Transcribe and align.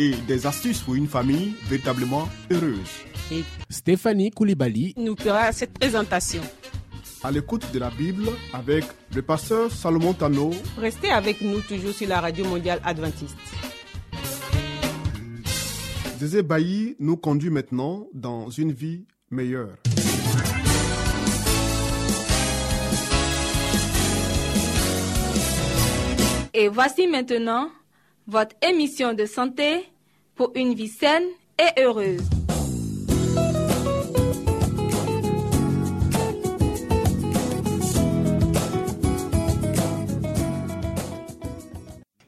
et 0.00 0.12
des 0.26 0.46
astuces 0.46 0.80
pour 0.80 0.94
une 0.94 1.06
famille 1.06 1.52
véritablement 1.68 2.26
heureuse. 2.50 2.90
et 3.30 3.44
Stéphanie 3.68 4.30
Koulibaly, 4.30 4.94
nous 4.96 5.14
fera 5.14 5.52
cette 5.52 5.78
présentation. 5.78 6.40
À 7.22 7.30
l'écoute 7.30 7.70
de 7.70 7.78
la 7.78 7.90
Bible 7.90 8.30
avec 8.54 8.84
le 9.14 9.20
pasteur 9.20 9.70
Salomon 9.70 10.14
Tano, 10.14 10.52
Restez 10.78 11.10
avec 11.10 11.42
nous 11.42 11.60
toujours 11.60 11.92
sur 11.92 12.08
la 12.08 12.18
radio 12.22 12.46
mondiale 12.46 12.80
adventiste. 12.82 13.36
Zézé 16.18 16.42
Bailly 16.42 16.96
nous 16.98 17.18
conduit 17.18 17.50
maintenant 17.50 18.06
dans 18.14 18.48
une 18.48 18.72
vie 18.72 19.04
meilleure. 19.30 19.76
Et 26.54 26.68
voici 26.68 27.06
maintenant 27.06 27.70
votre 28.30 28.54
émission 28.62 29.12
de 29.12 29.26
santé 29.26 29.90
pour 30.36 30.52
une 30.54 30.72
vie 30.74 30.86
saine 30.86 31.24
et 31.58 31.82
heureuse. 31.82 32.22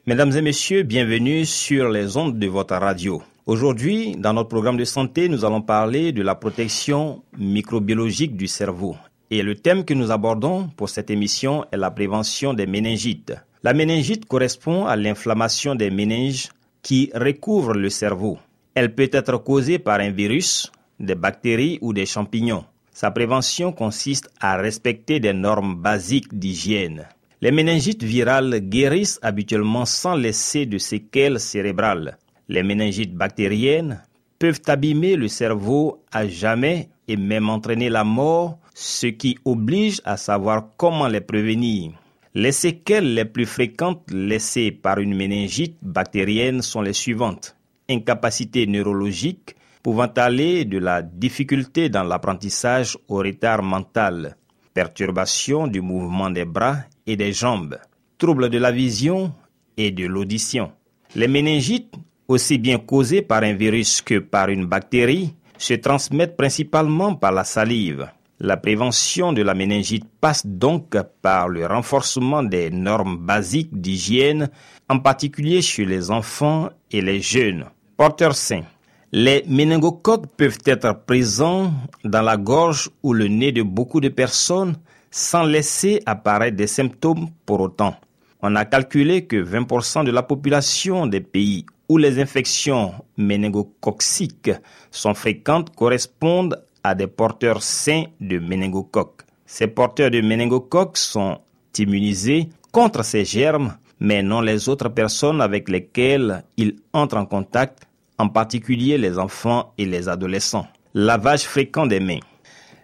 Mesdames 0.07 0.33
et 0.37 0.43
messieurs, 0.43 0.83
bienvenue 0.83 1.47
sur 1.47 1.89
les 1.89 2.17
ondes 2.17 2.37
de 2.37 2.49
votre 2.49 2.75
radio. 2.75 3.23
Aujourd'hui, 3.47 4.17
dans 4.17 4.33
notre 4.33 4.49
programme 4.49 4.77
de 4.77 4.85
santé, 4.85 5.29
nous 5.29 5.45
allons 5.45 5.63
parler 5.63 6.11
de 6.11 6.23
la 6.23 6.35
protection 6.35 7.23
microbiologique 7.39 8.37
du 8.37 8.49
cerveau. 8.49 8.97
Et 9.31 9.45
le 9.45 9.55
thème 9.55 9.85
que 9.85 9.95
nous 9.95 10.11
abordons 10.11 10.69
pour 10.77 10.89
cette 10.89 11.11
émission 11.11 11.65
est 11.71 11.77
la 11.77 11.93
prévention 11.93 12.55
des 12.55 12.67
méningites. 12.67 13.35
La 13.65 13.75
méningite 13.75 14.27
correspond 14.27 14.87
à 14.87 14.97
l'inflammation 14.97 15.77
des 15.77 15.91
méninges 15.91 16.49
qui 16.83 17.13
recouvrent 17.15 17.75
le 17.75 17.91
cerveau. 17.91 18.39
Elle 18.75 18.93
peut 18.93 19.11
être 19.13 19.37
causée 19.39 19.79
par 19.79 20.01
un 20.01 20.11
virus, 20.11 20.73
des 20.99 21.15
bactéries 21.15 21.79
ou 21.81 21.93
des 21.93 22.07
champignons. 22.07 22.65
Sa 22.93 23.13
prévention 23.13 23.71
consiste 23.71 24.29
à 24.41 24.57
respecter 24.57 25.21
des 25.21 25.33
normes 25.33 25.77
basiques 25.77 26.37
d'hygiène. 26.37 27.07
Les 27.41 27.53
méningites 27.53 28.03
virales 28.03 28.59
guérissent 28.69 29.21
habituellement 29.23 29.85
sans 29.85 30.17
laisser 30.17 30.67
de 30.67 30.79
séquelles 30.79 31.39
cérébrales. 31.39 32.19
Les 32.49 32.65
méningites 32.65 33.15
bactériennes 33.15 34.03
peuvent 34.41 34.63
abîmer 34.67 35.15
le 35.15 35.29
cerveau 35.29 36.03
à 36.11 36.27
jamais 36.27 36.89
et 37.07 37.17
même 37.17 37.49
entraîner 37.49 37.91
la 37.91 38.03
mort, 38.03 38.59
ce 38.75 39.07
qui 39.07 39.39
oblige 39.45 40.01
à 40.05 40.17
savoir 40.17 40.71
comment 40.77 41.07
les 41.07 41.21
prévenir. 41.21 41.93
Les 42.35 42.53
séquelles 42.53 43.13
les 43.13 43.27
plus 43.27 43.45
fréquentes 43.45 44.11
laissées 44.11 44.73
par 44.73 44.99
une 44.99 45.15
méningite 45.15 45.77
bactérienne 45.83 46.63
sont 46.63 46.81
les 46.81 46.95
suivantes. 46.95 47.57
Incapacité 47.91 48.67
neurologique 48.67 49.55
pouvant 49.83 50.11
aller 50.17 50.65
de 50.65 50.79
la 50.79 51.03
difficulté 51.03 51.91
dans 51.91 52.05
l'apprentissage 52.05 52.97
au 53.09 53.17
retard 53.17 53.63
mental, 53.63 54.37
perturbation 54.73 55.67
du 55.67 55.83
mouvement 55.83 56.31
des 56.31 56.47
bras 56.47 56.79
et 57.07 57.17
des 57.17 57.35
jambes, 57.35 57.77
troubles 58.17 58.49
de 58.49 58.57
la 58.57 58.73
vision 58.73 59.35
et 59.77 59.91
de 59.91 60.07
l'audition. 60.07 60.73
Les 61.15 61.29
méningites, 61.29 61.93
aussi 62.29 62.57
bien 62.57 62.79
causées 62.79 63.21
par 63.21 63.43
un 63.43 63.53
virus 63.53 64.01
que 64.01 64.21
par 64.21 64.49
une 64.49 64.65
bactérie, 64.65 65.35
se 65.59 65.75
transmettent 65.75 66.39
principalement 66.39 67.15
par 67.15 67.33
la 67.33 67.45
salive. 67.45 68.09
La 68.45 68.57
prévention 68.57 69.33
de 69.33 69.41
la 69.41 69.55
méningite 69.55 70.05
passe 70.21 70.45
donc 70.45 70.97
par 71.23 71.49
le 71.49 71.65
renforcement 71.65 72.43
des 72.43 72.71
normes 72.71 73.17
basiques 73.17 73.81
d'hygiène, 73.81 74.51
en 74.89 74.99
particulier 74.99 75.63
chez 75.63 75.85
les 75.85 76.11
enfants 76.11 76.69
et 76.91 77.03
les 77.03 77.21
jeunes. 77.21 77.67
Porteurs 77.97 78.35
sains. 78.35 78.65
Les 79.13 79.45
méningocoques 79.47 80.27
peuvent 80.37 80.59
être 80.67 81.05
présents 81.07 81.73
dans 82.03 82.23
la 82.23 82.37
gorge 82.37 82.91
ou 83.05 83.13
le 83.13 83.29
nez 83.29 83.53
de 83.53 83.63
beaucoup 83.63 84.01
de 84.01 84.09
personnes 84.09 84.75
sans 85.13 85.45
laisser 85.45 86.03
apparaître 86.05 86.57
des 86.57 86.67
symptômes 86.67 87.29
pour 87.47 87.61
autant. 87.61 87.95
On 88.43 88.57
a 88.57 88.65
calculé 88.65 89.25
que 89.25 89.37
20% 89.37 90.05
de 90.05 90.11
la 90.11 90.25
population 90.25 91.07
des 91.07 91.21
pays 91.21 91.65
où 91.89 91.97
les 91.97 92.21
infections 92.21 92.93
méningococciques 93.17 94.51
sont 94.91 95.15
fréquentes 95.15 95.77
correspondent 95.77 96.61
à 96.85 96.95
des 96.95 97.07
porteurs 97.07 97.63
sains 97.63 98.05
de 98.21 98.39
méningocoques. 98.39 99.23
Ces 99.47 99.67
porteurs 99.67 100.11
de 100.11 100.21
méningocoques 100.21 100.97
sont 100.97 101.39
immunisés 101.79 102.49
contre 102.71 103.05
ces 103.05 103.25
germes, 103.25 103.77
mais 104.01 104.23
non 104.23 104.41
les 104.41 104.69
autres 104.69 104.89
personnes 104.89 105.41
avec 105.41 105.69
lesquelles 105.69 106.43
ils 106.57 106.77
entrent 106.93 107.17
en 107.19 107.27
contact, 107.27 107.87
en 108.19 108.29
particulier 108.29 108.99
les 108.99 109.19
enfants 109.19 109.73
et 109.79 109.85
les 109.85 110.09
adolescents. 110.09 110.67
Lavage 110.95 111.43
fréquent 111.43 111.87
des 111.87 112.01
mains. 112.01 112.21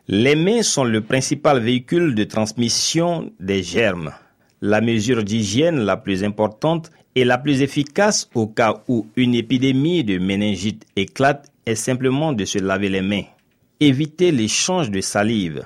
Les 0.06 0.36
mains 0.36 0.62
sont 0.62 0.84
le 0.84 1.02
principal 1.02 1.58
véhicule 1.60 2.14
de 2.14 2.24
transmission 2.24 3.30
des 3.40 3.62
germes. 3.62 4.12
La 4.62 4.80
mesure 4.80 5.22
d'hygiène 5.22 5.80
la 5.80 5.96
plus 5.96 6.24
importante 6.24 6.90
et 7.14 7.24
la 7.24 7.36
plus 7.36 7.62
efficace 7.62 8.28
au 8.34 8.46
cas 8.46 8.82
où 8.88 9.06
une 9.16 9.34
épidémie 9.34 10.04
de 10.04 10.18
méningite 10.18 10.86
éclate 10.96 11.50
est 11.66 11.74
simplement 11.74 12.32
de 12.32 12.44
se 12.44 12.58
laver 12.58 12.88
les 12.88 13.02
mains. 13.02 13.24
Éviter 13.80 14.32
l'échange 14.32 14.90
de 14.90 15.00
salive. 15.00 15.62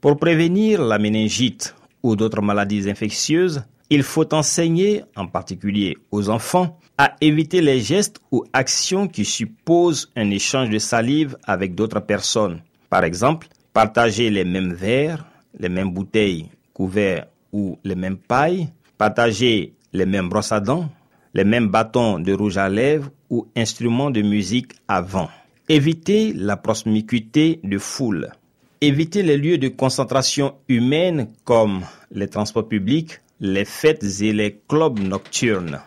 Pour 0.00 0.16
prévenir 0.16 0.80
la 0.82 0.98
méningite 0.98 1.74
ou 2.02 2.16
d'autres 2.16 2.40
maladies 2.40 2.88
infectieuses, 2.88 3.62
il 3.90 4.02
faut 4.02 4.32
enseigner, 4.32 5.04
en 5.14 5.26
particulier 5.26 5.98
aux 6.10 6.30
enfants, 6.30 6.80
à 6.96 7.16
éviter 7.20 7.60
les 7.60 7.80
gestes 7.80 8.18
ou 8.32 8.44
actions 8.54 9.08
qui 9.08 9.26
supposent 9.26 10.10
un 10.16 10.30
échange 10.30 10.70
de 10.70 10.78
salive 10.78 11.36
avec 11.44 11.74
d'autres 11.74 12.00
personnes. 12.00 12.62
Par 12.88 13.04
exemple, 13.04 13.48
partager 13.74 14.30
les 14.30 14.44
mêmes 14.44 14.72
verres, 14.72 15.26
les 15.58 15.68
mêmes 15.68 15.90
bouteilles, 15.90 16.48
couverts 16.72 17.26
ou 17.52 17.78
les 17.84 17.94
mêmes 17.94 18.16
pailles, 18.16 18.70
partager 18.96 19.74
les 19.92 20.06
mêmes 20.06 20.30
brosses 20.30 20.52
à 20.52 20.60
dents, 20.60 20.88
les 21.34 21.44
mêmes 21.44 21.68
bâtons 21.68 22.20
de 22.20 22.32
rouge 22.32 22.56
à 22.56 22.70
lèvres 22.70 23.10
ou 23.28 23.46
instruments 23.54 24.10
de 24.10 24.22
musique 24.22 24.72
avant. 24.88 25.28
Éviter 25.72 26.32
la 26.34 26.56
proximité 26.56 27.60
de 27.62 27.78
foule. 27.78 28.32
Éviter 28.80 29.22
les 29.22 29.36
lieux 29.36 29.56
de 29.56 29.68
concentration 29.68 30.56
humaine 30.68 31.28
comme 31.44 31.82
les 32.10 32.26
transports 32.26 32.66
publics, 32.66 33.20
les 33.38 33.64
fêtes 33.64 34.02
et 34.20 34.32
les 34.32 34.58
clubs 34.66 34.98
nocturnes. 34.98 35.80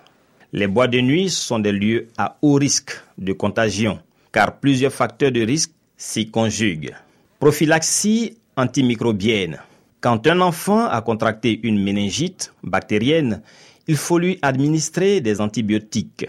Les 0.53 0.67
bois 0.67 0.87
de 0.87 1.01
nuit 1.01 1.29
sont 1.29 1.59
des 1.59 1.73
lieux 1.73 2.07
à 2.17 2.37
haut 2.41 2.53
risque 2.53 2.93
de 3.17 3.33
contagion, 3.33 3.99
car 4.31 4.57
plusieurs 4.61 4.93
facteurs 4.93 5.33
de 5.33 5.41
risque 5.41 5.73
s'y 5.97 6.31
conjuguent. 6.31 6.95
Prophylaxie 7.41 8.37
antimicrobienne. 8.55 9.59
Quand 9.99 10.25
un 10.27 10.39
enfant 10.39 10.87
a 10.87 11.01
contracté 11.01 11.59
une 11.61 11.83
méningite 11.83 12.53
bactérienne, 12.63 13.41
il 13.87 13.97
faut 13.97 14.17
lui 14.17 14.39
administrer 14.43 15.19
des 15.19 15.41
antibiotiques, 15.41 16.27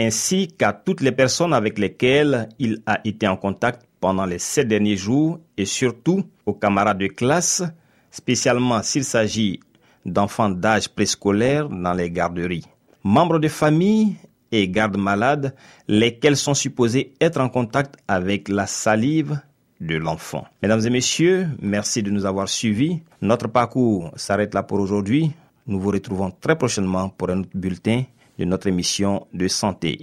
ainsi 0.00 0.48
qu'à 0.48 0.72
toutes 0.72 1.02
les 1.02 1.12
personnes 1.12 1.52
avec 1.52 1.78
lesquelles 1.78 2.48
il 2.58 2.82
a 2.86 3.00
été 3.04 3.28
en 3.28 3.36
contact 3.36 3.82
pendant 4.00 4.24
les 4.24 4.38
sept 4.38 4.66
derniers 4.66 4.96
jours 4.96 5.38
et 5.58 5.66
surtout 5.66 6.24
aux 6.46 6.54
camarades 6.54 6.98
de 6.98 7.06
classe, 7.08 7.62
spécialement 8.10 8.82
s'il 8.82 9.04
s'agit 9.04 9.60
d'enfants 10.06 10.48
d'âge 10.48 10.88
préscolaire 10.88 11.68
dans 11.68 11.92
les 11.92 12.10
garderies. 12.10 12.64
Membres 13.04 13.38
de 13.38 13.48
famille 13.48 14.16
et 14.50 14.68
gardes 14.68 14.96
malades, 14.96 15.54
lesquels 15.86 16.36
sont 16.36 16.54
supposés 16.54 17.12
être 17.20 17.40
en 17.40 17.50
contact 17.50 17.96
avec 18.08 18.48
la 18.48 18.66
salive 18.66 19.38
de 19.82 19.96
l'enfant. 19.96 20.46
Mesdames 20.62 20.84
et 20.86 20.90
messieurs, 20.90 21.46
merci 21.60 22.02
de 22.02 22.10
nous 22.10 22.24
avoir 22.24 22.48
suivis. 22.48 23.02
Notre 23.20 23.48
parcours 23.48 24.10
s'arrête 24.16 24.54
là 24.54 24.62
pour 24.62 24.80
aujourd'hui. 24.80 25.30
Nous 25.66 25.78
vous 25.78 25.90
retrouvons 25.90 26.30
très 26.30 26.56
prochainement 26.56 27.10
pour 27.10 27.28
un 27.28 27.40
autre 27.40 27.50
bulletin 27.54 28.04
de 28.40 28.46
notre 28.46 28.68
émission 28.68 29.26
de 29.34 29.48
santé. 29.48 30.00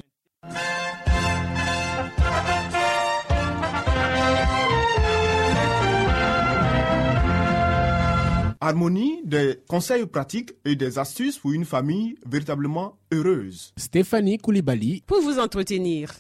Harmonie, 8.61 9.21
des 9.23 9.59
conseils 9.67 10.05
pratiques 10.05 10.51
et 10.65 10.75
des 10.75 10.99
astuces 10.99 11.39
pour 11.39 11.53
une 11.53 11.65
famille 11.65 12.15
véritablement 12.27 12.97
heureuse. 13.11 13.73
Stéphanie 13.75 14.37
Koulibaly. 14.37 15.03
Pour 15.07 15.21
vous 15.21 15.39
entretenir. 15.39 16.13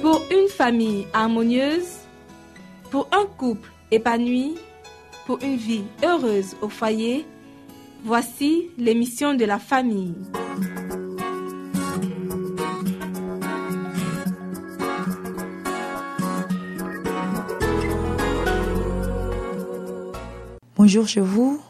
Pour 0.00 0.22
une 0.30 0.48
famille 0.48 1.06
harmonieuse, 1.12 1.97
pour 2.90 3.08
un 3.12 3.26
couple 3.36 3.70
épanoui, 3.90 4.56
pour 5.26 5.38
une 5.42 5.56
vie 5.56 5.84
heureuse 6.04 6.56
au 6.62 6.68
foyer, 6.68 7.26
voici 8.04 8.70
l'émission 8.78 9.34
de 9.34 9.44
la 9.44 9.58
famille. 9.58 10.14
Bonjour 20.76 21.08
chez 21.08 21.20
vous, 21.20 21.60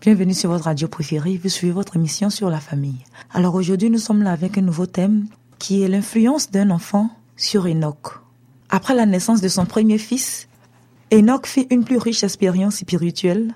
bienvenue 0.00 0.34
sur 0.34 0.50
votre 0.50 0.66
radio 0.66 0.88
préférée, 0.88 1.40
vous 1.42 1.48
suivez 1.48 1.72
votre 1.72 1.96
émission 1.96 2.30
sur 2.30 2.50
la 2.50 2.60
famille. 2.60 3.04
Alors 3.32 3.54
aujourd'hui 3.54 3.90
nous 3.90 3.98
sommes 3.98 4.22
là 4.22 4.30
avec 4.30 4.58
un 4.58 4.62
nouveau 4.62 4.86
thème 4.86 5.26
qui 5.58 5.82
est 5.82 5.88
l'influence 5.88 6.50
d'un 6.50 6.70
enfant 6.70 7.10
sur 7.36 7.66
Enoch. 7.66 8.20
Après 8.68 8.94
la 8.94 9.06
naissance 9.06 9.40
de 9.40 9.48
son 9.48 9.64
premier 9.64 9.96
fils, 9.96 10.47
Enoch 11.10 11.46
fit 11.46 11.66
une 11.70 11.84
plus 11.84 11.96
riche 11.96 12.22
expérience 12.22 12.76
spirituelle, 12.76 13.54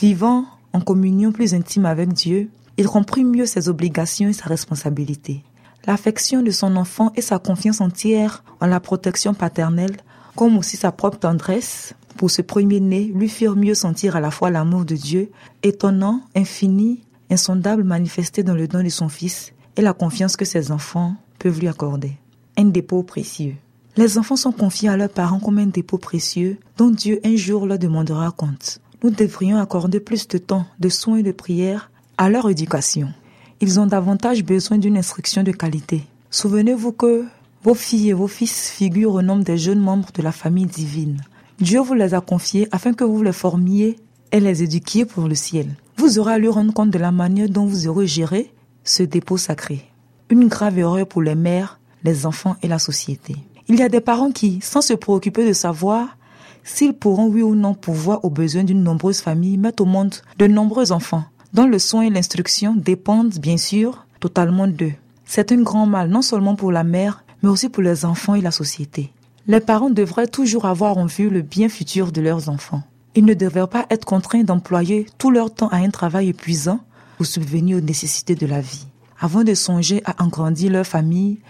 vivant 0.00 0.44
en 0.72 0.80
communion 0.80 1.32
plus 1.32 1.52
intime 1.52 1.84
avec 1.84 2.12
Dieu, 2.12 2.48
il 2.76 2.86
comprit 2.86 3.24
mieux 3.24 3.44
ses 3.44 3.68
obligations 3.68 4.28
et 4.28 4.32
sa 4.32 4.44
responsabilité. 4.44 5.42
L'affection 5.84 6.42
de 6.42 6.52
son 6.52 6.76
enfant 6.76 7.10
et 7.16 7.20
sa 7.20 7.40
confiance 7.40 7.80
entière 7.80 8.44
en 8.60 8.66
la 8.66 8.78
protection 8.78 9.34
paternelle, 9.34 9.96
comme 10.36 10.56
aussi 10.56 10.76
sa 10.76 10.92
propre 10.92 11.18
tendresse, 11.18 11.94
pour 12.16 12.30
ce 12.30 12.40
premier-né 12.40 13.10
lui 13.12 13.28
firent 13.28 13.56
mieux 13.56 13.74
sentir 13.74 14.14
à 14.14 14.20
la 14.20 14.30
fois 14.30 14.50
l'amour 14.50 14.84
de 14.84 14.94
Dieu, 14.94 15.32
étonnant, 15.64 16.20
infini, 16.36 17.02
insondable 17.30 17.82
manifesté 17.82 18.44
dans 18.44 18.54
le 18.54 18.68
don 18.68 18.84
de 18.84 18.88
son 18.88 19.08
Fils, 19.08 19.52
et 19.76 19.82
la 19.82 19.92
confiance 19.92 20.36
que 20.36 20.44
ses 20.44 20.70
enfants 20.70 21.16
peuvent 21.40 21.58
lui 21.58 21.68
accorder. 21.68 22.12
Un 22.56 22.66
dépôt 22.66 23.02
précieux. 23.02 23.56
Les 23.96 24.16
enfants 24.16 24.36
sont 24.36 24.52
confiés 24.52 24.88
à 24.88 24.96
leurs 24.96 25.10
parents 25.10 25.38
comme 25.38 25.58
un 25.58 25.66
dépôt 25.66 25.98
précieux 25.98 26.58
dont 26.78 26.90
Dieu 26.90 27.20
un 27.24 27.36
jour 27.36 27.66
leur 27.66 27.78
demandera 27.78 28.30
compte. 28.30 28.80
Nous 29.02 29.10
devrions 29.10 29.58
accorder 29.58 30.00
plus 30.00 30.26
de 30.28 30.38
temps, 30.38 30.64
de 30.80 30.88
soins 30.88 31.18
et 31.18 31.22
de 31.22 31.32
prières 31.32 31.90
à 32.16 32.30
leur 32.30 32.48
éducation. 32.48 33.12
Ils 33.60 33.78
ont 33.78 33.86
davantage 33.86 34.44
besoin 34.44 34.78
d'une 34.78 34.96
instruction 34.96 35.42
de 35.42 35.52
qualité. 35.52 36.04
Souvenez-vous 36.30 36.92
que 36.92 37.26
vos 37.62 37.74
filles 37.74 38.08
et 38.08 38.14
vos 38.14 38.28
fils 38.28 38.70
figurent 38.70 39.14
au 39.14 39.22
nombre 39.22 39.44
des 39.44 39.58
jeunes 39.58 39.80
membres 39.80 40.08
de 40.14 40.22
la 40.22 40.32
famille 40.32 40.66
divine. 40.66 41.20
Dieu 41.60 41.80
vous 41.80 41.94
les 41.94 42.14
a 42.14 42.22
confiés 42.22 42.68
afin 42.72 42.94
que 42.94 43.04
vous 43.04 43.22
les 43.22 43.32
formiez 43.32 43.98
et 44.32 44.40
les 44.40 44.62
éduquiez 44.62 45.04
pour 45.04 45.28
le 45.28 45.34
ciel. 45.34 45.68
Vous 45.98 46.18
aurez 46.18 46.32
à 46.32 46.38
lui 46.38 46.48
rendre 46.48 46.72
compte 46.72 46.90
de 46.90 46.98
la 46.98 47.12
manière 47.12 47.50
dont 47.50 47.66
vous 47.66 47.88
aurez 47.88 48.06
géré 48.06 48.50
ce 48.84 49.02
dépôt 49.02 49.36
sacré. 49.36 49.84
Une 50.30 50.48
grave 50.48 50.78
erreur 50.78 51.06
pour 51.06 51.20
les 51.20 51.34
mères, 51.34 51.78
les 52.04 52.24
enfants 52.24 52.56
et 52.62 52.68
la 52.68 52.78
société. 52.78 53.36
Il 53.68 53.78
y 53.78 53.82
a 53.82 53.88
des 53.88 54.00
parents 54.00 54.32
qui, 54.32 54.60
sans 54.62 54.80
se 54.80 54.94
préoccuper 54.94 55.46
de 55.46 55.52
savoir 55.52 56.16
s'ils 56.64 56.94
pourront 56.94 57.26
oui 57.26 57.42
ou 57.42 57.54
non 57.54 57.74
pouvoir 57.74 58.24
aux 58.24 58.30
besoins 58.30 58.64
d'une 58.64 58.82
nombreuse 58.82 59.20
famille, 59.20 59.58
mettre 59.58 59.82
au 59.82 59.86
monde 59.86 60.14
de 60.38 60.46
nombreux 60.46 60.92
enfants, 60.92 61.24
dont 61.52 61.66
le 61.66 61.78
soin 61.78 62.02
et 62.02 62.10
l'instruction 62.10 62.74
dépendent 62.76 63.38
bien 63.38 63.56
sûr 63.56 64.06
totalement 64.20 64.68
d'eux. 64.68 64.92
C'est 65.24 65.52
un 65.52 65.62
grand 65.62 65.86
mal 65.86 66.08
non 66.08 66.22
seulement 66.22 66.54
pour 66.54 66.72
la 66.72 66.84
mère, 66.84 67.24
mais 67.42 67.48
aussi 67.48 67.68
pour 67.68 67.82
les 67.82 68.04
enfants 68.04 68.34
et 68.34 68.40
la 68.40 68.50
société. 68.50 69.12
Les 69.46 69.60
parents 69.60 69.90
devraient 69.90 70.28
toujours 70.28 70.66
avoir 70.66 70.98
en 70.98 71.06
vue 71.06 71.28
le 71.28 71.42
bien 71.42 71.68
futur 71.68 72.12
de 72.12 72.20
leurs 72.20 72.48
enfants. 72.48 72.82
Ils 73.14 73.24
ne 73.24 73.34
devraient 73.34 73.66
pas 73.66 73.86
être 73.90 74.04
contraints 74.04 74.44
d'employer 74.44 75.06
tout 75.18 75.30
leur 75.30 75.52
temps 75.52 75.68
à 75.68 75.76
un 75.76 75.90
travail 75.90 76.28
épuisant 76.28 76.80
pour 77.16 77.26
subvenir 77.26 77.78
aux 77.78 77.80
nécessités 77.80 78.36
de 78.36 78.46
la 78.46 78.60
vie. 78.60 78.86
Avant 79.20 79.44
de 79.44 79.54
songer 79.54 80.02
à 80.04 80.22
agrandir 80.22 80.72
leur 80.72 80.86
famille, 80.86 81.40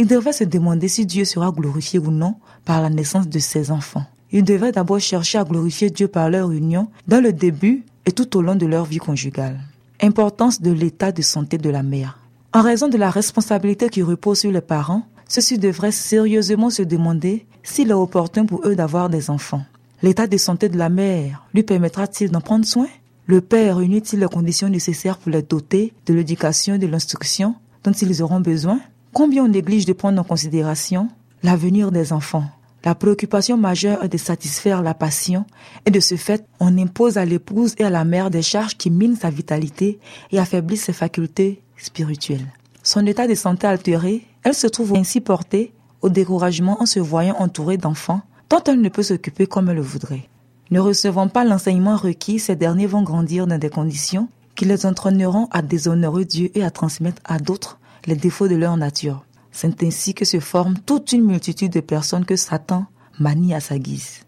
ils 0.00 0.06
devraient 0.06 0.32
se 0.32 0.44
demander 0.44 0.88
si 0.88 1.04
Dieu 1.04 1.26
sera 1.26 1.50
glorifié 1.50 1.98
ou 1.98 2.10
non 2.10 2.36
par 2.64 2.80
la 2.80 2.88
naissance 2.88 3.28
de 3.28 3.38
ses 3.38 3.70
enfants. 3.70 4.06
Ils 4.32 4.42
devraient 4.42 4.72
d'abord 4.72 4.98
chercher 4.98 5.36
à 5.36 5.44
glorifier 5.44 5.90
Dieu 5.90 6.08
par 6.08 6.30
leur 6.30 6.50
union 6.52 6.88
dans 7.06 7.22
le 7.22 7.34
début 7.34 7.84
et 8.06 8.12
tout 8.12 8.34
au 8.34 8.40
long 8.40 8.54
de 8.54 8.64
leur 8.64 8.86
vie 8.86 8.96
conjugale. 8.96 9.60
Importance 10.00 10.62
de 10.62 10.70
l'état 10.70 11.12
de 11.12 11.20
santé 11.20 11.58
de 11.58 11.68
la 11.68 11.82
mère. 11.82 12.18
En 12.54 12.62
raison 12.62 12.88
de 12.88 12.96
la 12.96 13.10
responsabilité 13.10 13.90
qui 13.90 14.00
repose 14.00 14.38
sur 14.38 14.50
les 14.50 14.62
parents, 14.62 15.02
ceux-ci 15.28 15.58
devraient 15.58 15.92
sérieusement 15.92 16.70
se 16.70 16.80
demander 16.82 17.44
s'il 17.62 17.90
est 17.90 17.92
opportun 17.92 18.46
pour 18.46 18.66
eux 18.66 18.74
d'avoir 18.74 19.10
des 19.10 19.28
enfants. 19.28 19.64
L'état 20.02 20.26
de 20.26 20.38
santé 20.38 20.70
de 20.70 20.78
la 20.78 20.88
mère 20.88 21.46
lui 21.52 21.62
permettra-t-il 21.62 22.30
d'en 22.30 22.40
prendre 22.40 22.64
soin? 22.64 22.88
Le 23.26 23.42
père 23.42 23.76
réunit-il 23.76 24.20
les 24.20 24.28
conditions 24.28 24.70
nécessaires 24.70 25.18
pour 25.18 25.30
les 25.30 25.42
doter 25.42 25.92
de 26.06 26.14
l'éducation 26.14 26.76
et 26.76 26.78
de 26.78 26.86
l'instruction 26.86 27.54
dont 27.84 27.92
ils 27.92 28.22
auront 28.22 28.40
besoin? 28.40 28.80
Combien 29.12 29.44
on 29.44 29.48
néglige 29.48 29.86
de 29.86 29.92
prendre 29.92 30.20
en 30.20 30.24
considération 30.24 31.08
l'avenir 31.42 31.90
des 31.90 32.12
enfants? 32.12 32.44
La 32.84 32.94
préoccupation 32.94 33.56
majeure 33.56 34.04
est 34.04 34.08
de 34.08 34.16
satisfaire 34.16 34.82
la 34.82 34.94
passion 34.94 35.44
et 35.84 35.90
de 35.90 36.00
ce 36.00 36.16
fait, 36.16 36.46
on 36.60 36.78
impose 36.78 37.18
à 37.18 37.24
l'épouse 37.24 37.74
et 37.78 37.84
à 37.84 37.90
la 37.90 38.04
mère 38.04 38.30
des 38.30 38.40
charges 38.40 38.76
qui 38.76 38.88
minent 38.88 39.16
sa 39.16 39.28
vitalité 39.28 39.98
et 40.30 40.38
affaiblissent 40.38 40.84
ses 40.84 40.92
facultés 40.92 41.60
spirituelles. 41.76 42.46
Son 42.82 43.04
état 43.04 43.26
de 43.26 43.34
santé 43.34 43.66
altéré 43.66 44.24
elle 44.42 44.54
se 44.54 44.68
trouve 44.68 44.94
ainsi 44.94 45.20
portée 45.20 45.72
au 46.02 46.08
découragement 46.08 46.80
en 46.80 46.86
se 46.86 47.00
voyant 47.00 47.36
entourée 47.38 47.76
d'enfants 47.76 48.22
dont 48.48 48.62
elle 48.66 48.80
ne 48.80 48.88
peut 48.88 49.02
s'occuper 49.02 49.46
comme 49.46 49.68
elle 49.68 49.76
le 49.76 49.82
voudrait. 49.82 50.28
Ne 50.70 50.80
recevant 50.80 51.28
pas 51.28 51.44
l'enseignement 51.44 51.96
requis, 51.96 52.38
ces 52.38 52.56
derniers 52.56 52.86
vont 52.86 53.02
grandir 53.02 53.46
dans 53.46 53.58
des 53.58 53.70
conditions 53.70 54.28
qui 54.54 54.64
les 54.64 54.86
entraîneront 54.86 55.48
à 55.50 55.62
déshonorer 55.62 56.24
Dieu 56.24 56.50
et 56.54 56.62
à 56.62 56.70
transmettre 56.70 57.20
à 57.24 57.38
d'autres 57.38 57.79
les 58.06 58.16
défauts 58.16 58.48
de 58.48 58.56
leur 58.56 58.76
nature. 58.76 59.24
C'est 59.52 59.82
ainsi 59.82 60.14
que 60.14 60.24
se 60.24 60.40
forme 60.40 60.78
toute 60.78 61.12
une 61.12 61.24
multitude 61.24 61.72
de 61.72 61.80
personnes 61.80 62.24
que 62.24 62.36
Satan 62.36 62.86
manie 63.18 63.54
à 63.54 63.60
sa 63.60 63.78
guise. 63.78 64.20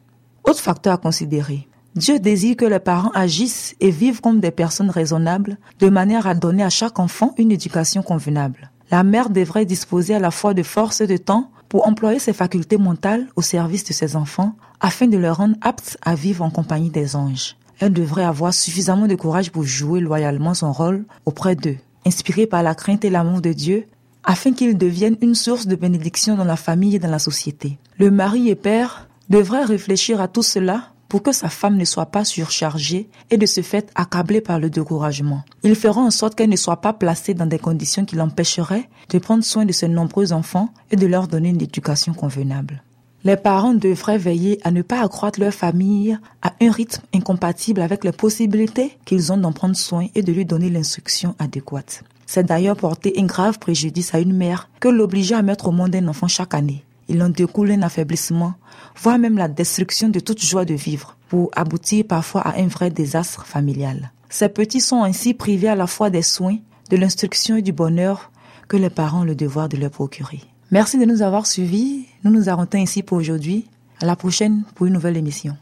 Autre 0.44 0.60
facteur 0.60 0.94
à 0.94 0.98
considérer. 0.98 1.68
Dieu 1.94 2.18
désire 2.18 2.56
que 2.56 2.64
les 2.64 2.78
parents 2.78 3.12
agissent 3.14 3.74
et 3.80 3.90
vivent 3.90 4.20
comme 4.20 4.40
des 4.40 4.50
personnes 4.50 4.90
raisonnables, 4.90 5.58
de 5.78 5.88
manière 5.88 6.26
à 6.26 6.34
donner 6.34 6.62
à 6.62 6.70
chaque 6.70 6.98
enfant 6.98 7.34
une 7.36 7.52
éducation 7.52 8.02
convenable 8.02 8.72
la 8.92 9.04
mère 9.04 9.30
devrait 9.30 9.64
disposer 9.64 10.14
à 10.14 10.18
la 10.18 10.30
fois 10.30 10.52
de 10.52 10.62
force 10.62 11.00
et 11.00 11.06
de 11.06 11.16
temps 11.16 11.50
pour 11.70 11.88
employer 11.88 12.18
ses 12.18 12.34
facultés 12.34 12.76
mentales 12.76 13.26
au 13.36 13.42
service 13.42 13.84
de 13.84 13.94
ses 13.94 14.16
enfants 14.16 14.54
afin 14.80 15.06
de 15.06 15.16
les 15.16 15.30
rendre 15.30 15.56
aptes 15.62 15.96
à 16.02 16.14
vivre 16.14 16.44
en 16.44 16.50
compagnie 16.50 16.90
des 16.90 17.16
anges. 17.16 17.56
Elle 17.80 17.94
devrait 17.94 18.22
avoir 18.22 18.52
suffisamment 18.52 19.06
de 19.06 19.14
courage 19.14 19.50
pour 19.50 19.64
jouer 19.64 20.00
loyalement 20.00 20.52
son 20.52 20.72
rôle 20.72 21.06
auprès 21.24 21.56
d'eux, 21.56 21.78
inspirée 22.06 22.46
par 22.46 22.62
la 22.62 22.74
crainte 22.74 23.04
et 23.04 23.10
l'amour 23.10 23.40
de 23.40 23.52
Dieu, 23.52 23.86
afin 24.24 24.52
qu'ils 24.52 24.78
deviennent 24.78 25.18
une 25.20 25.34
source 25.34 25.66
de 25.66 25.76
bénédiction 25.76 26.36
dans 26.36 26.44
la 26.44 26.56
famille 26.56 26.96
et 26.96 26.98
dans 26.98 27.10
la 27.10 27.18
société. 27.18 27.78
Le 27.98 28.10
mari 28.10 28.48
et 28.48 28.54
père 28.54 29.08
devraient 29.28 29.64
réfléchir 29.64 30.20
à 30.20 30.28
tout 30.28 30.42
cela 30.42 30.92
pour 31.08 31.22
que 31.22 31.32
sa 31.32 31.50
femme 31.50 31.76
ne 31.76 31.84
soit 31.84 32.06
pas 32.06 32.24
surchargée 32.24 33.10
et 33.30 33.36
de 33.36 33.44
ce 33.44 33.60
fait 33.60 33.90
accablée 33.94 34.40
par 34.40 34.58
le 34.58 34.70
découragement. 34.70 35.42
Ils 35.62 35.74
feront 35.74 36.06
en 36.06 36.10
sorte 36.10 36.34
qu'elle 36.34 36.48
ne 36.48 36.56
soit 36.56 36.80
pas 36.80 36.94
placée 36.94 37.34
dans 37.34 37.44
des 37.44 37.58
conditions 37.58 38.06
qui 38.06 38.16
l'empêcheraient 38.16 38.88
de 39.10 39.18
prendre 39.18 39.44
soin 39.44 39.66
de 39.66 39.72
ses 39.72 39.88
nombreux 39.88 40.32
enfants 40.32 40.70
et 40.90 40.96
de 40.96 41.06
leur 41.06 41.28
donner 41.28 41.50
une 41.50 41.60
éducation 41.60 42.14
convenable. 42.14 42.82
Les 43.24 43.36
parents 43.36 43.74
devraient 43.74 44.18
veiller 44.18 44.58
à 44.64 44.72
ne 44.72 44.82
pas 44.82 45.00
accroître 45.00 45.38
leur 45.38 45.54
famille 45.54 46.18
à 46.42 46.54
un 46.60 46.72
rythme 46.72 47.02
incompatible 47.14 47.80
avec 47.80 48.02
les 48.02 48.10
possibilités 48.10 48.98
qu'ils 49.04 49.32
ont 49.32 49.36
d'en 49.36 49.52
prendre 49.52 49.76
soin 49.76 50.08
et 50.16 50.22
de 50.22 50.32
lui 50.32 50.44
donner 50.44 50.70
l'instruction 50.70 51.36
adéquate. 51.38 52.02
C'est 52.26 52.44
d'ailleurs 52.44 52.76
porter 52.76 53.14
un 53.18 53.26
grave 53.26 53.60
préjudice 53.60 54.12
à 54.12 54.18
une 54.18 54.32
mère 54.32 54.68
que 54.80 54.88
l'obliger 54.88 55.36
à 55.36 55.42
mettre 55.42 55.68
au 55.68 55.70
monde 55.70 55.94
un 55.94 56.08
enfant 56.08 56.26
chaque 56.26 56.54
année. 56.54 56.84
Il 57.08 57.22
en 57.22 57.28
découle 57.28 57.70
un 57.70 57.82
affaiblissement, 57.82 58.54
voire 59.00 59.18
même 59.18 59.38
la 59.38 59.48
destruction 59.48 60.08
de 60.08 60.18
toute 60.18 60.42
joie 60.42 60.64
de 60.64 60.74
vivre, 60.74 61.16
pour 61.28 61.50
aboutir 61.54 62.04
parfois 62.08 62.40
à 62.40 62.58
un 62.58 62.66
vrai 62.66 62.90
désastre 62.90 63.46
familial. 63.46 64.10
Ces 64.30 64.48
petits 64.48 64.80
sont 64.80 65.04
ainsi 65.04 65.34
privés 65.34 65.68
à 65.68 65.76
la 65.76 65.86
fois 65.86 66.10
des 66.10 66.22
soins, 66.22 66.56
de 66.90 66.96
l'instruction 66.96 67.54
et 67.54 67.62
du 67.62 67.72
bonheur 67.72 68.32
que 68.66 68.76
les 68.76 68.90
parents 68.90 69.20
ont 69.20 69.24
le 69.24 69.36
devoir 69.36 69.68
de 69.68 69.76
leur 69.76 69.90
procurer. 69.90 70.40
Merci 70.72 70.98
de 70.98 71.04
nous 71.04 71.20
avoir 71.20 71.46
suivis. 71.46 72.06
Nous 72.24 72.30
nous 72.30 72.48
arrêtons 72.48 72.78
ici 72.78 73.02
pour 73.02 73.18
aujourd'hui. 73.18 73.66
À 74.00 74.06
la 74.06 74.16
prochaine 74.16 74.64
pour 74.74 74.86
une 74.86 74.94
nouvelle 74.94 75.18
émission. 75.18 75.54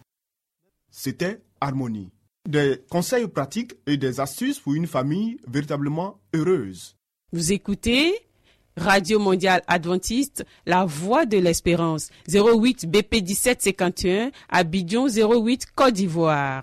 C'était 0.88 1.42
Harmonie. 1.60 2.12
Des 2.48 2.80
conseils 2.88 3.26
pratiques 3.26 3.72
et 3.88 3.96
des 3.96 4.20
astuces 4.20 4.60
pour 4.60 4.74
une 4.74 4.86
famille 4.86 5.38
véritablement 5.48 6.20
heureuse. 6.32 6.94
Vous 7.32 7.52
écoutez 7.52 8.14
Radio 8.76 9.18
Mondiale 9.18 9.62
Adventiste, 9.66 10.44
La 10.64 10.84
Voix 10.84 11.26
de 11.26 11.38
l'Espérance, 11.38 12.10
08 12.32 12.88
BP 12.88 13.14
1751, 13.26 14.30
Abidjan 14.48 15.08
08 15.08 15.66
Côte 15.74 15.94
d'Ivoire. 15.94 16.62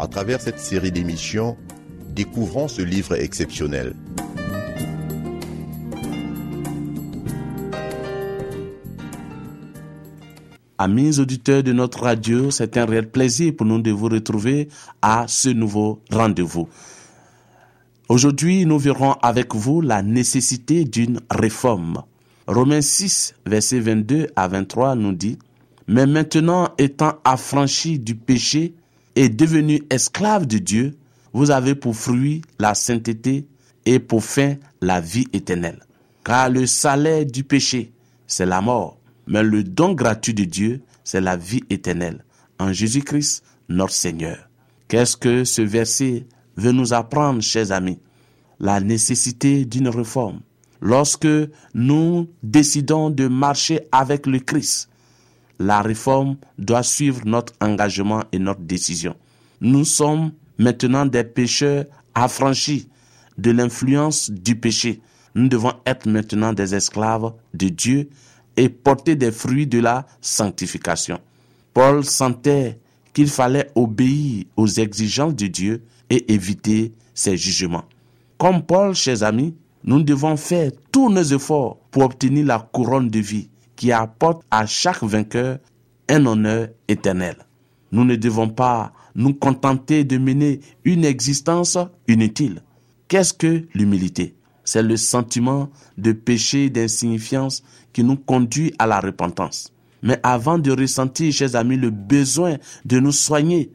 À 0.00 0.06
travers 0.06 0.40
cette 0.40 0.60
série 0.60 0.92
d'émissions, 0.92 1.56
découvrons 2.14 2.68
ce 2.68 2.82
livre 2.82 3.16
exceptionnel. 3.16 3.96
Amis 10.78 11.18
auditeurs 11.18 11.64
de 11.64 11.72
notre 11.72 12.04
radio, 12.04 12.52
c'est 12.52 12.76
un 12.76 12.86
réel 12.86 13.10
plaisir 13.10 13.52
pour 13.56 13.66
nous 13.66 13.80
de 13.80 13.90
vous 13.90 14.06
retrouver 14.06 14.68
à 15.02 15.24
ce 15.26 15.48
nouveau 15.48 16.00
rendez-vous. 16.12 16.68
Aujourd'hui, 18.08 18.66
nous 18.66 18.78
verrons 18.78 19.14
avec 19.14 19.56
vous 19.56 19.80
la 19.80 20.04
nécessité 20.04 20.84
d'une 20.84 21.18
réforme. 21.28 22.04
Romains 22.46 22.82
6, 22.82 23.34
versets 23.46 23.80
22 23.80 24.28
à 24.36 24.46
23 24.46 24.94
nous 24.94 25.12
dit, 25.12 25.40
Mais 25.88 26.06
maintenant 26.06 26.68
étant 26.78 27.14
affranchi 27.24 27.98
du 27.98 28.14
péché 28.14 28.74
et 29.18 29.28
devenu 29.28 29.82
esclave 29.90 30.46
de 30.46 30.58
Dieu, 30.58 30.96
vous 31.32 31.50
avez 31.50 31.74
pour 31.74 31.96
fruit 31.96 32.42
la 32.58 32.74
sainteté 32.74 33.46
et 33.84 33.98
pour 33.98 34.22
fin 34.22 34.54
la 34.80 35.00
vie 35.00 35.26
éternelle. 35.32 35.80
Car 36.24 36.48
le 36.50 36.66
salaire 36.66 37.26
du 37.26 37.42
péché, 37.42 37.92
c'est 38.26 38.46
la 38.46 38.60
mort 38.60 38.98
mais 39.28 39.42
le 39.42 39.62
don 39.62 39.92
gratuit 39.92 40.34
de 40.34 40.44
Dieu, 40.44 40.80
c'est 41.04 41.20
la 41.20 41.36
vie 41.36 41.62
éternelle 41.68 42.24
en 42.58 42.72
Jésus-Christ, 42.72 43.44
notre 43.68 43.92
Seigneur. 43.92 44.48
Qu'est-ce 44.88 45.16
que 45.16 45.44
ce 45.44 45.62
verset 45.62 46.26
veut 46.56 46.72
nous 46.72 46.94
apprendre, 46.94 47.42
chers 47.42 47.70
amis? 47.70 47.98
La 48.58 48.80
nécessité 48.80 49.64
d'une 49.64 49.88
réforme. 49.88 50.40
Lorsque 50.80 51.28
nous 51.74 52.28
décidons 52.42 53.10
de 53.10 53.28
marcher 53.28 53.80
avec 53.92 54.26
le 54.26 54.38
Christ, 54.38 54.88
la 55.58 55.82
réforme 55.82 56.36
doit 56.58 56.82
suivre 56.82 57.22
notre 57.24 57.52
engagement 57.60 58.22
et 58.32 58.38
notre 58.38 58.60
décision. 58.60 59.14
Nous 59.60 59.84
sommes 59.84 60.32
maintenant 60.58 61.06
des 61.06 61.24
pécheurs 61.24 61.84
affranchis 62.14 62.88
de 63.36 63.50
l'influence 63.50 64.30
du 64.30 64.56
péché. 64.56 65.00
Nous 65.34 65.48
devons 65.48 65.72
être 65.86 66.06
maintenant 66.06 66.52
des 66.52 66.74
esclaves 66.74 67.32
de 67.54 67.68
Dieu 67.68 68.08
et 68.56 68.68
porter 68.68 69.16
des 69.16 69.30
fruits 69.30 69.66
de 69.66 69.78
la 69.78 70.06
sanctification. 70.20 71.20
Paul 71.74 72.04
sentait 72.04 72.78
qu'il 73.12 73.28
fallait 73.28 73.70
obéir 73.74 74.44
aux 74.56 74.66
exigences 74.66 75.34
de 75.34 75.46
Dieu 75.46 75.84
et 76.10 76.32
éviter 76.32 76.92
ses 77.14 77.36
jugements. 77.36 77.84
Comme 78.36 78.62
Paul, 78.62 78.94
chers 78.94 79.22
amis, 79.22 79.54
nous 79.84 80.02
devons 80.02 80.36
faire 80.36 80.70
tous 80.92 81.10
nos 81.10 81.22
efforts 81.22 81.78
pour 81.90 82.04
obtenir 82.04 82.46
la 82.46 82.58
couronne 82.58 83.08
de 83.08 83.18
vie 83.20 83.48
qui 83.78 83.92
apporte 83.92 84.42
à 84.50 84.66
chaque 84.66 85.04
vainqueur 85.04 85.58
un 86.08 86.26
honneur 86.26 86.68
éternel. 86.88 87.36
Nous 87.92 88.04
ne 88.04 88.16
devons 88.16 88.48
pas 88.48 88.92
nous 89.14 89.32
contenter 89.32 90.04
de 90.04 90.18
mener 90.18 90.60
une 90.84 91.04
existence 91.04 91.78
inutile. 92.08 92.62
Qu'est-ce 93.06 93.32
que 93.32 93.66
l'humilité? 93.72 94.34
C'est 94.64 94.82
le 94.82 94.96
sentiment 94.96 95.70
de 95.96 96.12
péché 96.12 96.68
d'insignifiance 96.68 97.62
qui 97.92 98.02
nous 98.02 98.16
conduit 98.16 98.74
à 98.80 98.86
la 98.86 99.00
repentance. 99.00 99.72
Mais 100.02 100.18
avant 100.24 100.58
de 100.58 100.72
ressentir, 100.72 101.32
chers 101.32 101.54
amis, 101.54 101.76
le 101.76 101.90
besoin 101.90 102.56
de 102.84 102.98
nous 102.98 103.12
soigner, 103.12 103.70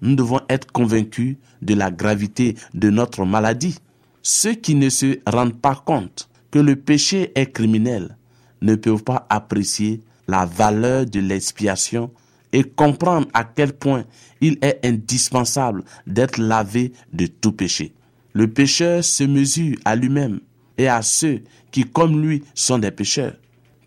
nous 0.00 0.14
devons 0.14 0.40
être 0.48 0.70
convaincus 0.70 1.36
de 1.62 1.74
la 1.74 1.90
gravité 1.90 2.54
de 2.74 2.90
notre 2.90 3.24
maladie. 3.24 3.76
Ceux 4.22 4.54
qui 4.54 4.76
ne 4.76 4.88
se 4.88 5.18
rendent 5.26 5.60
pas 5.60 5.74
compte 5.74 6.30
que 6.52 6.60
le 6.60 6.76
péché 6.76 7.32
est 7.34 7.52
criminel 7.52 8.17
ne 8.62 8.74
peuvent 8.74 9.04
pas 9.04 9.26
apprécier 9.28 10.00
la 10.26 10.44
valeur 10.44 11.06
de 11.06 11.20
l'expiation 11.20 12.10
et 12.52 12.64
comprendre 12.64 13.28
à 13.34 13.44
quel 13.44 13.72
point 13.72 14.04
il 14.40 14.58
est 14.62 14.80
indispensable 14.84 15.84
d'être 16.06 16.38
lavé 16.38 16.92
de 17.12 17.26
tout 17.26 17.52
péché. 17.52 17.94
Le 18.32 18.48
pécheur 18.48 19.02
se 19.04 19.24
mesure 19.24 19.76
à 19.84 19.96
lui-même 19.96 20.40
et 20.76 20.88
à 20.88 21.02
ceux 21.02 21.42
qui, 21.70 21.84
comme 21.84 22.22
lui, 22.22 22.44
sont 22.54 22.78
des 22.78 22.90
pécheurs. 22.90 23.34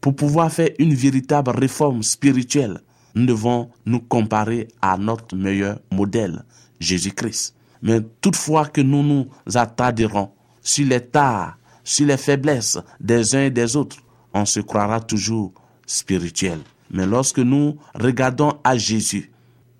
Pour 0.01 0.15
pouvoir 0.15 0.51
faire 0.51 0.69
une 0.79 0.93
véritable 0.93 1.51
réforme 1.51 2.03
spirituelle, 2.03 2.79
nous 3.15 3.25
devons 3.25 3.69
nous 3.85 3.99
comparer 3.99 4.67
à 4.81 4.97
notre 4.97 5.35
meilleur 5.35 5.79
modèle, 5.91 6.43
Jésus-Christ. 6.79 7.55
Mais 7.81 7.99
toutefois 8.19 8.67
que 8.67 8.81
nous 8.81 9.03
nous 9.03 9.27
attarderons 9.55 10.31
sur 10.61 10.85
les 10.87 11.01
tares, 11.01 11.57
sur 11.83 12.05
les 12.07 12.17
faiblesses 12.17 12.79
des 12.99 13.35
uns 13.35 13.45
et 13.45 13.49
des 13.49 13.75
autres, 13.75 13.97
on 14.33 14.45
se 14.45 14.59
croira 14.59 14.99
toujours 14.99 15.53
spirituel. 15.85 16.59
Mais 16.91 17.05
lorsque 17.05 17.39
nous 17.39 17.77
regardons 17.95 18.53
à 18.63 18.77
Jésus, 18.77 19.31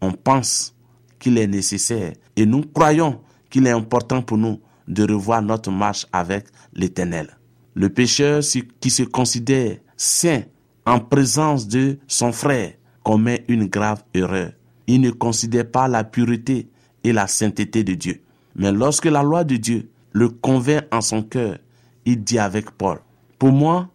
on 0.02 0.12
pense 0.12 0.76
qu'il 1.20 1.38
est 1.38 1.48
nécessaire 1.48 2.14
et 2.36 2.46
nous 2.46 2.64
croyons 2.64 3.22
qu'il 3.50 3.68
est 3.68 3.72
important 3.72 4.22
pour 4.22 4.38
nous 4.38 4.60
de 4.88 5.04
revoir 5.04 5.42
notre 5.42 5.72
marche 5.72 6.08
avec 6.12 6.48
l'Éternel. 6.74 7.38
Le 7.74 7.90
pécheur 7.90 8.42
qui 8.80 8.90
se 8.90 9.04
considère 9.04 9.78
saint 9.96 10.44
en 10.86 11.00
présence 11.00 11.68
de 11.68 12.00
son 12.08 12.32
frère 12.32 12.74
commet 13.04 13.44
une 13.48 13.68
grave 13.68 14.04
erreur. 14.14 14.52
Il 14.88 15.02
ne 15.02 15.12
considère 15.12 15.70
pas 15.70 15.88
la 15.88 16.04
pureté 16.04 16.70
et 17.04 17.14
la 17.14 17.28
sainteté 17.28 17.84
de 17.84 17.94
Dieu. 17.94 18.22
Mais 18.56 18.72
lorsque 18.72 19.06
la 19.06 19.24
loi 19.24 19.44
de 19.44 19.56
Dieu 19.56 19.90
le 20.14 20.30
convainc 20.30 20.84
en 20.92 21.02
son 21.02 21.24
cœur, 21.24 21.58
il 22.06 22.24
dit 22.24 22.40
avec 22.40 22.72
Paul, 22.72 23.00
Pour 23.40 23.52
moi, 23.52 23.90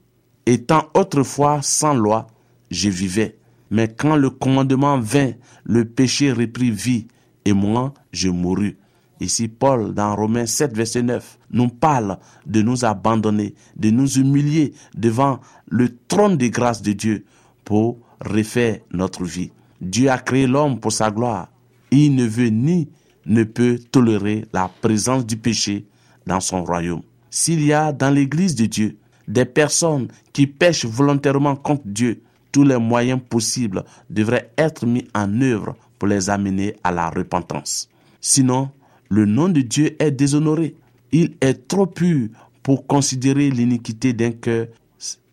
étant 0.46 0.88
autrefois 0.94 1.60
sans 1.62 1.94
loi, 1.94 2.28
je 2.70 2.88
vivais. 2.88 3.36
Mais 3.70 3.88
quand 3.88 4.16
le 4.16 4.30
commandement 4.30 4.98
vint, 4.98 5.32
le 5.64 5.84
péché 5.84 6.32
reprit 6.32 6.70
vie, 6.70 7.08
et 7.44 7.52
moi, 7.52 7.92
je 8.12 8.28
mourus. 8.28 8.76
Ici, 9.20 9.48
Paul, 9.48 9.94
dans 9.94 10.14
Romains 10.14 10.46
7, 10.46 10.76
verset 10.76 11.02
9, 11.02 11.38
nous 11.50 11.68
parle 11.68 12.18
de 12.44 12.60
nous 12.62 12.84
abandonner, 12.84 13.54
de 13.76 13.90
nous 13.90 14.18
humilier 14.18 14.74
devant 14.94 15.40
le 15.68 15.96
trône 16.08 16.36
de 16.36 16.48
grâce 16.48 16.82
de 16.82 16.92
Dieu 16.92 17.24
pour 17.64 17.98
refaire 18.20 18.80
notre 18.92 19.24
vie. 19.24 19.52
Dieu 19.80 20.10
a 20.10 20.18
créé 20.18 20.46
l'homme 20.46 20.80
pour 20.80 20.92
sa 20.92 21.10
gloire. 21.10 21.48
Il 21.90 22.14
ne 22.14 22.24
veut 22.24 22.48
ni 22.48 22.88
ne 23.24 23.44
peut 23.44 23.78
tolérer 23.90 24.44
la 24.52 24.70
présence 24.80 25.26
du 25.26 25.36
péché 25.36 25.86
dans 26.26 26.40
son 26.40 26.64
royaume. 26.64 27.02
S'il 27.30 27.64
y 27.64 27.72
a 27.72 27.92
dans 27.92 28.10
l'Église 28.10 28.54
de 28.54 28.66
Dieu 28.66 28.98
des 29.28 29.44
personnes 29.44 30.08
qui 30.32 30.46
pêchent 30.46 30.84
volontairement 30.84 31.56
contre 31.56 31.82
Dieu, 31.86 32.22
tous 32.52 32.64
les 32.64 32.78
moyens 32.78 33.20
possibles 33.28 33.84
devraient 34.08 34.50
être 34.56 34.86
mis 34.86 35.06
en 35.14 35.40
œuvre 35.40 35.76
pour 35.98 36.08
les 36.08 36.30
amener 36.30 36.76
à 36.84 36.92
la 36.92 37.10
repentance. 37.10 37.88
Sinon, 38.20 38.70
le 39.08 39.24
nom 39.24 39.48
de 39.48 39.60
Dieu 39.60 39.96
est 40.02 40.10
déshonoré. 40.10 40.74
Il 41.12 41.34
est 41.40 41.68
trop 41.68 41.86
pur 41.86 42.28
pour 42.62 42.86
considérer 42.86 43.50
l'iniquité 43.50 44.12
d'un 44.12 44.32
cœur 44.32 44.66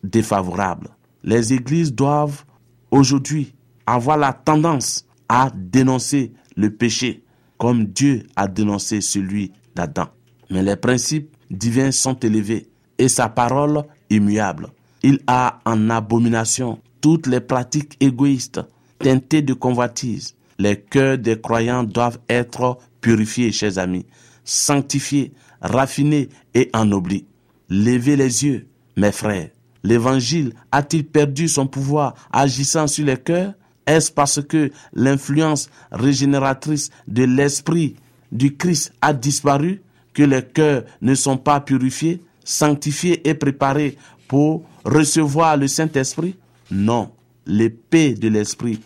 défavorable. 0.04 0.90
Les 1.24 1.54
églises 1.54 1.94
doivent 1.94 2.44
aujourd'hui 2.92 3.54
avoir 3.86 4.18
la 4.18 4.34
tendance 4.34 5.06
à 5.30 5.50
dénoncer 5.56 6.34
le 6.56 6.70
péché 6.70 7.24
comme 7.58 7.86
Dieu 7.86 8.24
a 8.36 8.48
dénoncé 8.48 9.00
celui 9.00 9.54
d'Adam. 9.74 10.08
Mais 10.50 10.62
les 10.62 10.76
principes 10.76 11.34
divins 11.50 11.92
sont 11.92 12.20
élevés 12.20 12.68
et 12.98 13.10
sa 13.10 13.30
parole 13.30 13.84
immuable. 14.10 14.70
Il 15.02 15.20
a 15.28 15.60
en 15.66 15.90
abomination 15.90 16.80
toutes 17.02 17.28
les 17.28 17.42
pratiques 17.42 17.98
égoïstes, 18.00 18.62
teintées 19.00 19.42
de 19.42 19.54
convoitise. 19.54 20.36
Les 20.60 20.80
cœurs 20.80 21.18
des 21.18 21.40
croyants 21.40 21.84
doivent 21.84 22.20
être 22.30 22.78
purifiés, 23.02 23.52
chers 23.52 23.78
amis, 23.78 24.06
sanctifiés, 24.46 25.34
raffinés 25.62 26.30
et 26.54 26.70
ennoblis. 26.74 27.26
Levez 27.70 28.16
les 28.16 28.46
yeux, 28.46 28.68
mes 28.96 29.12
frères. 29.12 29.50
L'évangile 29.84 30.54
a-t-il 30.72 31.06
perdu 31.06 31.50
son 31.50 31.68
pouvoir 31.68 32.14
agissant 32.32 32.88
sur 32.88 33.06
les 33.06 33.18
cœurs? 33.18 33.54
Est-ce 33.86 34.12
parce 34.12 34.42
que 34.42 34.72
l'influence 34.94 35.70
régénératrice 35.92 36.90
de 37.08 37.24
l'Esprit 37.24 37.96
du 38.32 38.56
Christ 38.56 38.94
a 39.02 39.14
disparu 39.14 39.82
que 40.14 40.24
les 40.24 40.44
cœurs 40.44 40.84
ne 41.02 41.16
sont 41.16 41.38
pas 41.38 41.60
purifiés, 41.60 42.22
sanctifiés 42.44 43.28
et 43.28 43.34
préparés 43.34 43.98
pour 44.28 44.64
recevoir 44.86 45.58
le 45.58 45.68
Saint-Esprit? 45.68 46.36
Non, 46.72 47.12
l'épée 47.46 48.14
de 48.14 48.28
l'Esprit, 48.28 48.80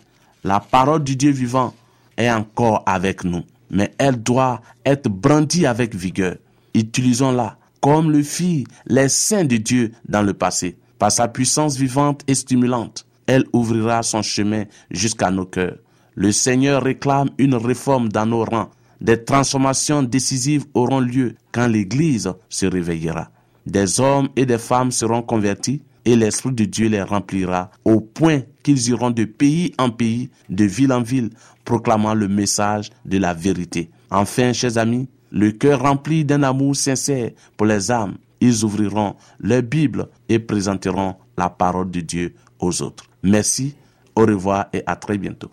la 0.44 0.60
parole 0.60 1.04
du 1.04 1.16
Dieu 1.16 1.30
vivant 1.30 1.74
est 2.16 2.30
encore 2.30 2.82
avec 2.86 3.24
nous 3.24 3.42
mais 3.70 3.92
elle 3.98 4.22
doit 4.22 4.60
être 4.84 5.08
brandie 5.08 5.66
avec 5.66 5.94
vigueur. 5.94 6.36
Utilisons-la 6.74 7.56
comme 7.80 8.10
le 8.10 8.22
fit 8.22 8.66
les 8.86 9.08
saints 9.08 9.44
de 9.44 9.56
Dieu 9.56 9.92
dans 10.08 10.22
le 10.22 10.34
passé. 10.34 10.76
Par 10.98 11.12
sa 11.12 11.28
puissance 11.28 11.76
vivante 11.76 12.22
et 12.26 12.34
stimulante, 12.34 13.06
elle 13.26 13.44
ouvrira 13.52 14.02
son 14.02 14.22
chemin 14.22 14.64
jusqu'à 14.90 15.30
nos 15.30 15.46
cœurs. 15.46 15.76
Le 16.14 16.32
Seigneur 16.32 16.82
réclame 16.82 17.30
une 17.38 17.54
réforme 17.54 18.08
dans 18.08 18.26
nos 18.26 18.44
rangs. 18.44 18.70
Des 19.00 19.22
transformations 19.22 20.02
décisives 20.02 20.64
auront 20.74 20.98
lieu 20.98 21.36
quand 21.52 21.68
l'Église 21.68 22.32
se 22.48 22.66
réveillera. 22.66 23.30
Des 23.68 24.00
hommes 24.00 24.30
et 24.34 24.46
des 24.46 24.56
femmes 24.56 24.90
seront 24.90 25.20
convertis 25.20 25.82
et 26.06 26.16
l'Esprit 26.16 26.52
de 26.52 26.64
Dieu 26.64 26.88
les 26.88 27.02
remplira 27.02 27.70
au 27.84 28.00
point 28.00 28.40
qu'ils 28.62 28.88
iront 28.88 29.10
de 29.10 29.26
pays 29.26 29.74
en 29.76 29.90
pays, 29.90 30.30
de 30.48 30.64
ville 30.64 30.90
en 30.90 31.02
ville, 31.02 31.28
proclamant 31.66 32.14
le 32.14 32.28
message 32.28 32.88
de 33.04 33.18
la 33.18 33.34
vérité. 33.34 33.90
Enfin, 34.10 34.54
chers 34.54 34.78
amis, 34.78 35.06
le 35.30 35.50
cœur 35.50 35.82
rempli 35.82 36.24
d'un 36.24 36.44
amour 36.44 36.74
sincère 36.76 37.32
pour 37.58 37.66
les 37.66 37.90
âmes, 37.90 38.16
ils 38.40 38.64
ouvriront 38.64 39.16
leur 39.38 39.62
Bible 39.62 40.08
et 40.30 40.38
présenteront 40.38 41.16
la 41.36 41.50
parole 41.50 41.90
de 41.90 42.00
Dieu 42.00 42.34
aux 42.60 42.80
autres. 42.80 43.04
Merci, 43.22 43.74
au 44.14 44.22
revoir 44.22 44.68
et 44.72 44.82
à 44.86 44.96
très 44.96 45.18
bientôt. 45.18 45.50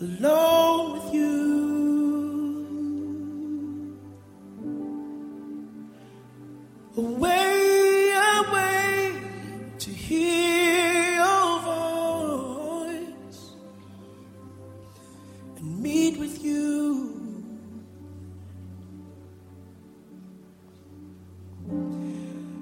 Alone 0.00 0.92
with 0.92 1.14
you. 1.14 1.36
Away, 6.96 8.12
away 8.38 9.12
to 9.78 9.90
hear 9.90 11.14
your 11.14 11.60
voice 11.60 13.40
and 15.56 15.82
meet 15.82 16.18
with 16.18 16.42
you. 16.42 17.44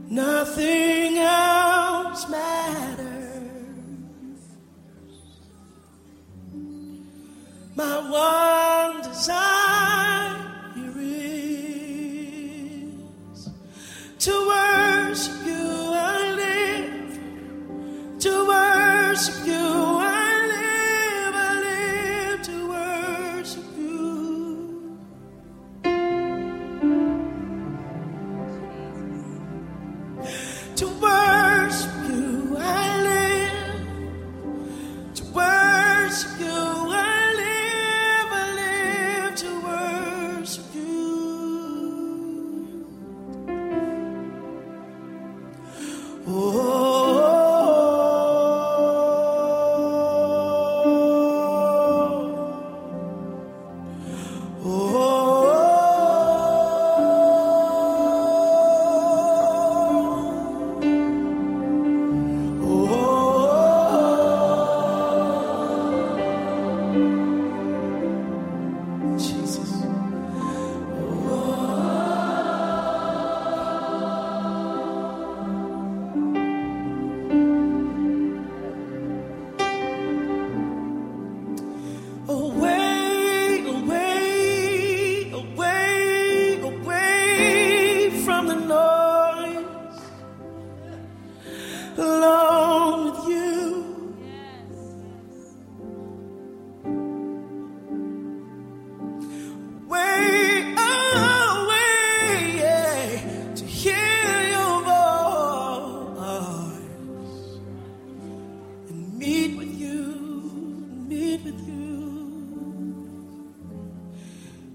Nothing 0.09 1.19
else 1.19 2.29
matters. 2.29 2.84
my 7.77 8.11
wife. 8.11 8.54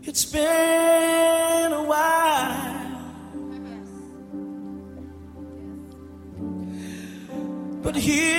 It's 0.04 0.26
been 0.26 1.72
a 1.72 1.84
while, 1.84 3.02
but 7.84 7.96
hear 7.96 8.39